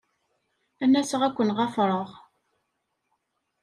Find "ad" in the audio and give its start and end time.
0.83-0.89, 1.23-1.33